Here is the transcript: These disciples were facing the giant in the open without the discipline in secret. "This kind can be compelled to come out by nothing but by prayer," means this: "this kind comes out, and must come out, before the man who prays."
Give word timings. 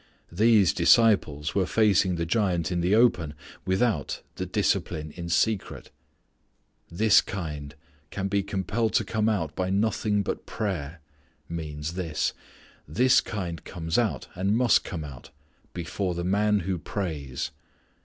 These 0.31 0.73
disciples 0.73 1.53
were 1.53 1.67
facing 1.67 2.15
the 2.15 2.25
giant 2.25 2.71
in 2.71 2.81
the 2.81 2.95
open 2.95 3.35
without 3.67 4.23
the 4.33 4.47
discipline 4.47 5.11
in 5.11 5.29
secret. 5.29 5.91
"This 6.89 7.21
kind 7.21 7.75
can 8.09 8.27
be 8.27 8.41
compelled 8.41 8.93
to 8.93 9.05
come 9.05 9.29
out 9.29 9.55
by 9.55 9.69
nothing 9.69 10.23
but 10.23 10.43
by 10.47 10.51
prayer," 10.53 11.01
means 11.47 11.93
this: 11.93 12.33
"this 12.87 13.21
kind 13.21 13.63
comes 13.63 13.99
out, 13.99 14.27
and 14.33 14.57
must 14.57 14.83
come 14.83 15.03
out, 15.03 15.29
before 15.71 16.15
the 16.15 16.23
man 16.23 16.61
who 16.61 16.79
prays." 16.79 17.51